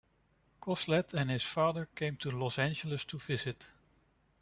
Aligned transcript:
Coslet 0.59 1.13
and 1.13 1.29
his 1.29 1.43
father 1.43 1.87
came 1.95 2.17
to 2.17 2.31
Los 2.31 2.57
Angeles 2.57 3.05
to 3.05 3.19
visit. 3.19 3.67